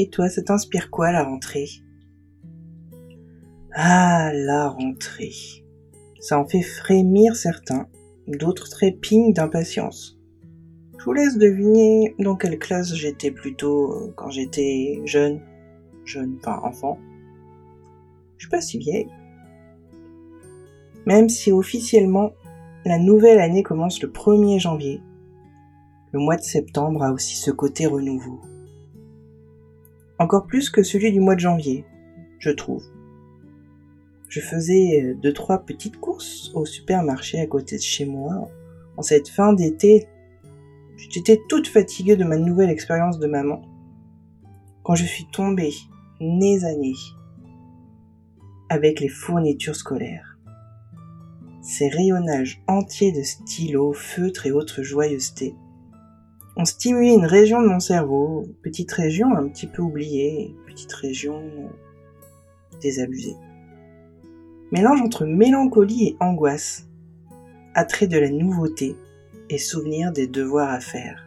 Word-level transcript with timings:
Et 0.00 0.10
toi, 0.10 0.28
ça 0.28 0.42
t'inspire 0.42 0.92
quoi 0.92 1.10
la 1.10 1.24
rentrée? 1.24 1.68
Ah, 3.74 4.30
la 4.32 4.68
rentrée. 4.68 5.32
Ça 6.20 6.38
en 6.38 6.46
fait 6.46 6.62
frémir 6.62 7.34
certains, 7.34 7.88
d'autres 8.28 8.70
trépignent 8.70 9.32
d'impatience. 9.32 10.16
Je 10.96 11.04
vous 11.04 11.12
laisse 11.12 11.36
deviner 11.36 12.14
dans 12.20 12.36
quelle 12.36 12.60
classe 12.60 12.94
j'étais 12.94 13.32
plutôt 13.32 13.92
euh, 13.92 14.12
quand 14.16 14.30
j'étais 14.30 15.02
jeune, 15.04 15.40
jeune, 16.04 16.38
enfin 16.38 16.60
enfant. 16.62 17.00
Je 18.36 18.44
suis 18.44 18.50
pas 18.50 18.60
si 18.60 18.78
vieille. 18.78 19.10
Même 21.06 21.28
si 21.28 21.50
officiellement 21.50 22.30
la 22.84 23.00
nouvelle 23.00 23.40
année 23.40 23.64
commence 23.64 24.00
le 24.00 24.10
1er 24.10 24.60
janvier, 24.60 25.02
le 26.12 26.20
mois 26.20 26.36
de 26.36 26.42
septembre 26.42 27.02
a 27.02 27.12
aussi 27.12 27.34
ce 27.34 27.50
côté 27.50 27.86
renouveau. 27.86 28.40
Encore 30.18 30.46
plus 30.46 30.68
que 30.70 30.82
celui 30.82 31.12
du 31.12 31.20
mois 31.20 31.36
de 31.36 31.40
janvier, 31.40 31.84
je 32.38 32.50
trouve. 32.50 32.84
Je 34.28 34.40
faisais 34.40 35.02
euh, 35.02 35.14
deux 35.14 35.32
trois 35.32 35.58
petites 35.58 35.98
courses 35.98 36.50
au 36.54 36.64
supermarché 36.64 37.40
à 37.40 37.46
côté 37.46 37.76
de 37.76 37.82
chez 37.82 38.04
moi 38.04 38.50
en 38.96 39.02
cette 39.02 39.28
fin 39.28 39.52
d'été. 39.52 40.08
J'étais 40.96 41.40
toute 41.48 41.68
fatiguée 41.68 42.16
de 42.16 42.24
ma 42.24 42.36
nouvelle 42.36 42.70
expérience 42.70 43.18
de 43.18 43.26
maman 43.26 43.62
quand 44.82 44.96
je 44.96 45.04
suis 45.04 45.26
tombée 45.32 45.72
nez 46.20 46.64
à 46.64 46.74
nez 46.74 46.94
avec 48.68 49.00
les 49.00 49.08
fournitures 49.08 49.76
scolaires. 49.76 50.38
Ces 51.62 51.88
rayonnages 51.88 52.62
entiers 52.66 53.12
de 53.12 53.22
stylos, 53.22 53.92
feutres 53.92 54.46
et 54.46 54.50
autres 54.50 54.82
joyeusetés 54.82 55.54
ont 56.58 56.64
stimulé 56.64 57.10
une 57.10 57.24
région 57.24 57.62
de 57.62 57.68
mon 57.68 57.78
cerveau, 57.78 58.48
petite 58.62 58.90
région 58.90 59.32
un 59.36 59.48
petit 59.48 59.68
peu 59.68 59.80
oubliée, 59.80 60.56
petite 60.66 60.92
région 60.92 61.40
désabusée. 62.80 63.36
Mélange 64.72 65.00
entre 65.00 65.24
mélancolie 65.24 66.08
et 66.08 66.16
angoisse, 66.18 66.88
attrait 67.74 68.08
de 68.08 68.18
la 68.18 68.30
nouveauté 68.30 68.96
et 69.48 69.58
souvenir 69.58 70.10
des 70.10 70.26
devoirs 70.26 70.72
à 70.72 70.80
faire. 70.80 71.24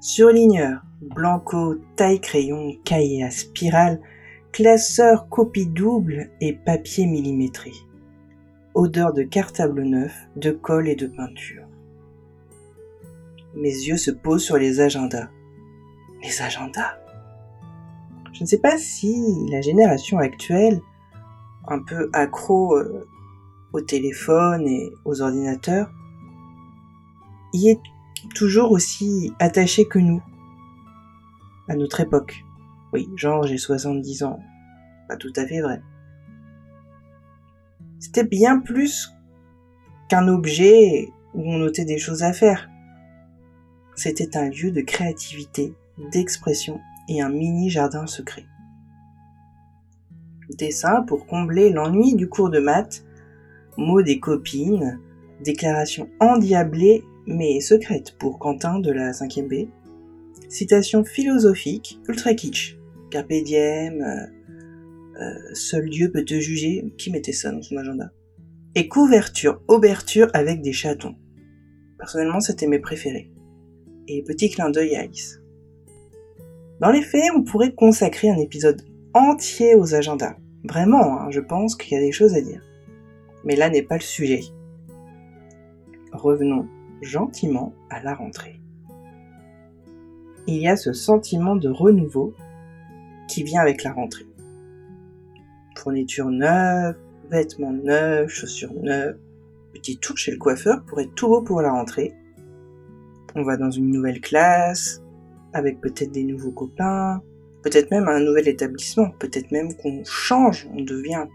Surligneur, 0.00 0.82
blanco, 1.02 1.76
taille-crayon, 1.96 2.76
cahier 2.82 3.24
à 3.24 3.30
spirale, 3.30 4.00
classeur, 4.52 5.28
copie 5.28 5.66
double 5.66 6.30
et 6.40 6.54
papier 6.54 7.06
millimétré. 7.06 7.72
Odeur 8.74 9.12
de 9.12 9.22
cartable 9.22 9.82
neuf, 9.82 10.14
de 10.36 10.50
colle 10.50 10.88
et 10.88 10.96
de 10.96 11.08
peinture 11.08 11.67
mes 13.54 13.70
yeux 13.70 13.96
se 13.96 14.10
posent 14.10 14.44
sur 14.44 14.56
les 14.56 14.80
agendas. 14.80 15.28
Les 16.22 16.42
agendas? 16.42 16.98
Je 18.32 18.42
ne 18.42 18.46
sais 18.46 18.58
pas 18.58 18.78
si 18.78 19.46
la 19.50 19.60
génération 19.60 20.18
actuelle, 20.18 20.80
un 21.66 21.80
peu 21.80 22.08
accro 22.12 22.76
euh, 22.76 23.06
au 23.72 23.80
téléphone 23.80 24.66
et 24.66 24.90
aux 25.04 25.22
ordinateurs, 25.22 25.90
y 27.52 27.70
est 27.70 27.80
toujours 28.34 28.72
aussi 28.72 29.32
attachée 29.38 29.86
que 29.86 29.98
nous, 29.98 30.22
à 31.68 31.76
notre 31.76 32.00
époque. 32.00 32.44
Oui, 32.92 33.08
genre 33.16 33.42
j'ai 33.44 33.58
70 33.58 34.22
ans. 34.22 34.38
Pas 35.08 35.16
tout 35.16 35.32
à 35.36 35.46
fait 35.46 35.60
vrai. 35.60 35.82
C'était 37.98 38.24
bien 38.24 38.60
plus 38.60 39.12
qu'un 40.08 40.28
objet 40.28 41.08
où 41.34 41.42
on 41.42 41.58
notait 41.58 41.84
des 41.84 41.98
choses 41.98 42.22
à 42.22 42.32
faire. 42.32 42.68
C'était 43.98 44.36
un 44.36 44.48
lieu 44.48 44.70
de 44.70 44.80
créativité, 44.80 45.74
d'expression 46.12 46.78
et 47.08 47.20
un 47.20 47.30
mini 47.30 47.68
jardin 47.68 48.06
secret. 48.06 48.44
Dessin 50.56 51.02
pour 51.02 51.26
combler 51.26 51.70
l'ennui 51.70 52.14
du 52.14 52.28
cours 52.28 52.48
de 52.48 52.60
maths, 52.60 53.04
mots 53.76 54.02
des 54.02 54.20
copines, 54.20 55.00
déclaration 55.42 56.08
endiablée 56.20 57.02
mais 57.26 57.58
secrète 57.58 58.16
pour 58.20 58.38
Quentin 58.38 58.78
de 58.78 58.92
la 58.92 59.10
5e 59.10 59.48
B, 59.48 59.68
citation 60.48 61.04
philosophique 61.04 61.98
ultra 62.06 62.34
kitsch, 62.34 62.78
carpe 63.10 63.32
diem, 63.32 64.00
euh, 64.00 64.26
euh, 65.20 65.54
seul 65.54 65.90
Dieu 65.90 66.12
peut 66.12 66.24
te 66.24 66.38
juger, 66.38 66.84
qui 66.98 67.10
mettait 67.10 67.32
ça 67.32 67.50
dans 67.50 67.62
son 67.62 67.76
agenda, 67.76 68.12
et 68.76 68.86
couverture, 68.86 69.60
ouverture 69.68 70.28
avec 70.34 70.62
des 70.62 70.72
chatons. 70.72 71.16
Personnellement, 71.98 72.38
c'était 72.38 72.68
mes 72.68 72.78
préférés 72.78 73.32
et 74.08 74.22
petit 74.22 74.50
clin 74.50 74.70
d'œil 74.70 74.96
à 74.96 75.02
Alice. 75.02 75.40
Dans 76.80 76.90
les 76.90 77.02
faits, 77.02 77.30
on 77.36 77.42
pourrait 77.42 77.74
consacrer 77.74 78.30
un 78.30 78.38
épisode 78.38 78.82
entier 79.14 79.74
aux 79.74 79.94
agendas. 79.94 80.36
Vraiment, 80.64 81.20
hein, 81.20 81.30
je 81.30 81.40
pense 81.40 81.76
qu'il 81.76 81.92
y 81.92 81.96
a 81.96 82.04
des 82.04 82.12
choses 82.12 82.34
à 82.34 82.40
dire. 82.40 82.62
Mais 83.44 83.56
là 83.56 83.68
n'est 83.68 83.82
pas 83.82 83.96
le 83.96 84.02
sujet. 84.02 84.40
Revenons 86.12 86.66
gentiment 87.02 87.74
à 87.90 88.02
la 88.02 88.14
rentrée. 88.14 88.60
Il 90.46 90.56
y 90.56 90.68
a 90.68 90.76
ce 90.76 90.92
sentiment 90.92 91.56
de 91.56 91.68
renouveau 91.68 92.34
qui 93.28 93.42
vient 93.42 93.60
avec 93.60 93.82
la 93.82 93.92
rentrée. 93.92 94.26
Fourniture 95.76 96.30
neuve, 96.30 96.96
vêtements 97.30 97.72
neufs, 97.72 98.30
chaussures 98.30 98.72
neuves, 98.74 99.18
petit 99.72 99.98
tour 99.98 100.16
chez 100.16 100.32
le 100.32 100.38
coiffeur 100.38 100.82
pour 100.86 101.00
être 101.00 101.14
tout 101.14 101.28
beau 101.28 101.42
pour 101.42 101.60
la 101.60 101.70
rentrée, 101.70 102.14
on 103.34 103.42
va 103.42 103.56
dans 103.56 103.70
une 103.70 103.90
nouvelle 103.90 104.20
classe, 104.20 105.02
avec 105.52 105.80
peut-être 105.80 106.12
des 106.12 106.24
nouveaux 106.24 106.52
copains, 106.52 107.22
peut-être 107.62 107.90
même 107.90 108.08
un 108.08 108.20
nouvel 108.20 108.48
établissement, 108.48 109.10
peut-être 109.18 109.50
même 109.50 109.74
qu'on 109.74 110.04
change, 110.04 110.68
on 110.74 110.82
devient 110.82 111.26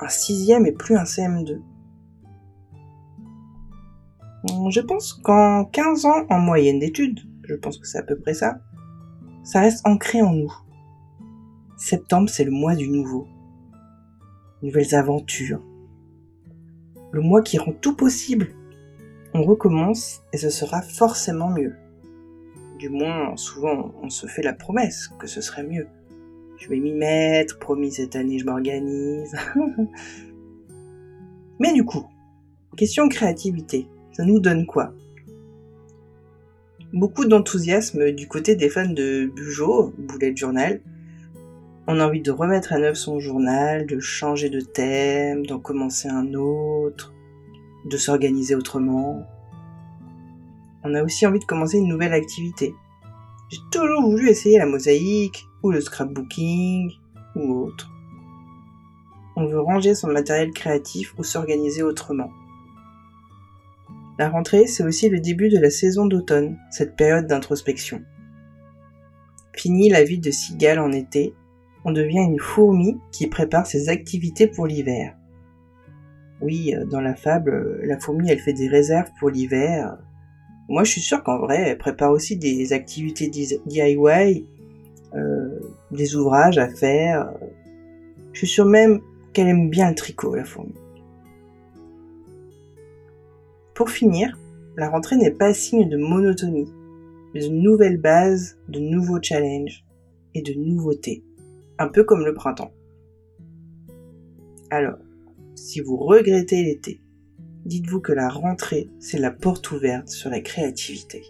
un 0.00 0.08
sixième 0.08 0.66
et 0.66 0.72
plus 0.72 0.96
un 0.96 1.04
CM2. 1.04 1.60
Je 4.70 4.80
pense 4.80 5.14
qu'en 5.14 5.64
15 5.64 6.04
ans 6.04 6.26
en 6.28 6.38
moyenne 6.38 6.78
d'études, 6.78 7.20
je 7.44 7.54
pense 7.54 7.78
que 7.78 7.86
c'est 7.86 7.98
à 7.98 8.02
peu 8.02 8.18
près 8.18 8.34
ça, 8.34 8.58
ça 9.42 9.60
reste 9.60 9.86
ancré 9.86 10.22
en 10.22 10.32
nous. 10.32 10.52
Septembre, 11.76 12.28
c'est 12.28 12.44
le 12.44 12.50
mois 12.50 12.74
du 12.74 12.88
nouveau. 12.88 13.26
Nouvelles 14.62 14.94
aventures. 14.94 15.62
Le 17.12 17.20
mois 17.20 17.42
qui 17.42 17.58
rend 17.58 17.72
tout 17.72 17.96
possible 17.96 18.48
on 19.34 19.42
recommence 19.42 20.22
et 20.32 20.38
ce 20.38 20.48
sera 20.48 20.80
forcément 20.80 21.50
mieux. 21.50 21.74
Du 22.78 22.88
moins, 22.88 23.36
souvent, 23.36 23.92
on 24.02 24.08
se 24.08 24.28
fait 24.28 24.42
la 24.42 24.52
promesse 24.52 25.08
que 25.18 25.26
ce 25.26 25.40
serait 25.40 25.64
mieux. 25.64 25.88
Je 26.56 26.68
vais 26.68 26.78
m'y 26.78 26.92
mettre, 26.92 27.58
promis 27.58 27.90
cette 27.90 28.14
année 28.14 28.38
je 28.38 28.44
m'organise. 28.44 29.34
Mais 31.58 31.72
du 31.72 31.84
coup, 31.84 32.06
question 32.76 33.08
créativité, 33.08 33.88
ça 34.12 34.24
nous 34.24 34.38
donne 34.38 34.66
quoi? 34.66 34.94
Beaucoup 36.92 37.24
d'enthousiasme 37.24 38.12
du 38.12 38.28
côté 38.28 38.54
des 38.54 38.68
fans 38.68 38.88
de 38.88 39.26
Bujo, 39.34 39.92
Bullet 39.98 40.36
Journal. 40.36 40.80
On 41.88 41.98
a 41.98 42.06
envie 42.06 42.22
de 42.22 42.30
remettre 42.30 42.72
à 42.72 42.78
neuf 42.78 42.96
son 42.96 43.18
journal, 43.18 43.86
de 43.86 43.98
changer 43.98 44.48
de 44.48 44.60
thème, 44.60 45.44
d'en 45.44 45.58
commencer 45.58 46.08
un 46.08 46.34
autre, 46.34 47.12
de 47.84 47.96
s'organiser 47.96 48.54
autrement. 48.54 49.26
On 50.82 50.94
a 50.94 51.02
aussi 51.02 51.26
envie 51.26 51.38
de 51.38 51.44
commencer 51.44 51.78
une 51.78 51.88
nouvelle 51.88 52.12
activité. 52.12 52.74
J'ai 53.50 53.60
toujours 53.70 54.02
voulu 54.02 54.28
essayer 54.28 54.58
la 54.58 54.66
mosaïque, 54.66 55.46
ou 55.62 55.70
le 55.70 55.80
scrapbooking, 55.80 56.90
ou 57.36 57.64
autre. 57.64 57.90
On 59.36 59.46
veut 59.46 59.60
ranger 59.60 59.94
son 59.94 60.08
matériel 60.08 60.52
créatif 60.52 61.14
ou 61.18 61.24
s'organiser 61.24 61.82
autrement. 61.82 62.30
La 64.18 64.28
rentrée, 64.28 64.66
c'est 64.66 64.84
aussi 64.84 65.08
le 65.08 65.18
début 65.18 65.48
de 65.48 65.58
la 65.58 65.70
saison 65.70 66.06
d'automne, 66.06 66.56
cette 66.70 66.96
période 66.96 67.26
d'introspection. 67.26 68.02
Fini 69.52 69.88
la 69.88 70.04
vie 70.04 70.20
de 70.20 70.30
cigale 70.30 70.78
en 70.78 70.92
été, 70.92 71.34
on 71.84 71.92
devient 71.92 72.20
une 72.20 72.38
fourmi 72.38 72.98
qui 73.10 73.26
prépare 73.26 73.66
ses 73.66 73.88
activités 73.88 74.46
pour 74.46 74.66
l'hiver. 74.66 75.16
Oui, 76.44 76.74
euh, 76.74 76.84
dans 76.84 77.00
la 77.00 77.14
fable, 77.14 77.54
euh, 77.54 77.86
la 77.86 77.98
fourmi, 77.98 78.30
elle 78.30 78.38
fait 78.38 78.52
des 78.52 78.68
réserves 78.68 79.10
pour 79.18 79.30
l'hiver, 79.30 79.96
Moi, 80.68 80.84
je 80.84 80.92
suis 80.92 81.00
sûre 81.00 81.22
qu'en 81.22 81.38
vrai, 81.38 81.70
elle 81.70 81.78
prépare 81.78 82.10
aussi 82.10 82.36
des 82.36 82.72
activités 82.72 83.28
DIY, 83.28 84.46
euh, 85.14 85.60
des 85.90 86.16
ouvrages 86.16 86.58
à 86.58 86.68
faire. 86.68 87.32
Je 88.32 88.38
suis 88.38 88.46
sûre 88.46 88.66
même 88.66 89.00
qu'elle 89.32 89.48
aime 89.48 89.70
bien 89.70 89.88
le 89.88 89.94
tricot, 89.94 90.34
la 90.34 90.44
fourmi. 90.44 90.74
Pour 93.74 93.90
finir, 93.90 94.38
la 94.76 94.88
rentrée 94.88 95.16
n'est 95.16 95.30
pas 95.30 95.52
signe 95.52 95.88
de 95.88 95.96
monotonie, 95.96 96.72
mais 97.34 97.44
une 97.46 97.62
nouvelle 97.62 97.98
base, 97.98 98.58
de 98.68 98.80
nouveaux 98.80 99.20
challenges 99.20 99.84
et 100.34 100.42
de 100.42 100.54
nouveautés, 100.54 101.24
un 101.78 101.88
peu 101.88 102.04
comme 102.04 102.24
le 102.24 102.34
printemps. 102.34 102.72
Alors, 104.70 104.96
si 105.54 105.80
vous 105.80 105.96
regrettez 105.96 106.62
l'été, 106.62 107.00
dites-vous 107.64 108.00
que 108.00 108.12
la 108.12 108.28
rentrée, 108.28 108.88
c'est 108.98 109.18
la 109.18 109.30
porte 109.30 109.70
ouverte 109.70 110.08
sur 110.08 110.30
la 110.30 110.40
créativité. 110.40 111.22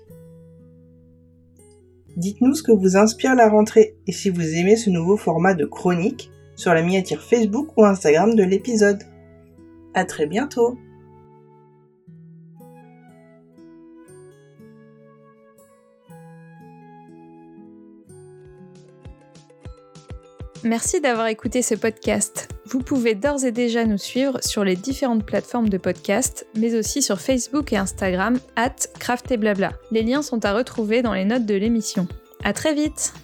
Dites-nous 2.16 2.54
ce 2.54 2.62
que 2.62 2.72
vous 2.72 2.96
inspire 2.96 3.34
la 3.34 3.48
rentrée 3.48 3.96
et 4.06 4.12
si 4.12 4.30
vous 4.30 4.54
aimez 4.54 4.76
ce 4.76 4.90
nouveau 4.90 5.16
format 5.16 5.54
de 5.54 5.64
chronique 5.64 6.30
sur 6.56 6.72
la 6.72 6.82
miniature 6.82 7.20
Facebook 7.20 7.76
ou 7.76 7.84
Instagram 7.84 8.34
de 8.34 8.44
l'épisode. 8.44 9.02
À 9.94 10.04
très 10.04 10.26
bientôt! 10.26 10.78
Merci 20.64 21.00
d'avoir 21.02 21.26
écouté 21.26 21.60
ce 21.60 21.74
podcast. 21.74 22.53
Vous 22.74 22.82
pouvez 22.82 23.14
d'ores 23.14 23.44
et 23.44 23.52
déjà 23.52 23.84
nous 23.84 23.98
suivre 23.98 24.40
sur 24.42 24.64
les 24.64 24.74
différentes 24.74 25.24
plateformes 25.24 25.68
de 25.68 25.78
podcast, 25.78 26.44
mais 26.56 26.74
aussi 26.74 27.02
sur 27.02 27.20
Facebook 27.20 27.72
et 27.72 27.76
Instagram, 27.76 28.36
at 28.56 28.74
Blabla. 29.38 29.74
Les 29.92 30.02
liens 30.02 30.22
sont 30.22 30.44
à 30.44 30.52
retrouver 30.52 31.00
dans 31.00 31.12
les 31.12 31.24
notes 31.24 31.46
de 31.46 31.54
l'émission. 31.54 32.08
À 32.42 32.52
très 32.52 32.74
vite! 32.74 33.14